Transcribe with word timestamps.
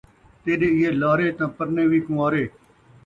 تیݙے 0.43 0.67
ایہے 0.73 0.89
لارے، 1.01 1.27
تاں 1.37 1.49
پرنے 1.57 1.83
وی 1.89 1.99
کنوارے 2.05 2.43